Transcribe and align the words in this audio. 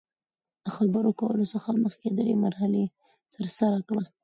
د 0.63 0.65
خبرو 0.75 1.09
کولو 1.19 1.45
څخه 1.53 1.69
مخکې 1.83 2.07
درې 2.17 2.33
مرحلې 2.45 2.85
ترسره 3.33 3.79
کړه. 3.87 4.03